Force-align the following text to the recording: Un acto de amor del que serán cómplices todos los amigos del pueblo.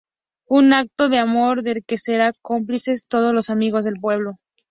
Un 0.47 0.73
acto 0.73 1.09
de 1.09 1.19
amor 1.19 1.61
del 1.61 1.83
que 1.85 1.99
serán 1.99 2.33
cómplices 2.41 3.05
todos 3.07 3.35
los 3.35 3.51
amigos 3.51 3.83
del 3.85 3.99
pueblo. 4.01 4.37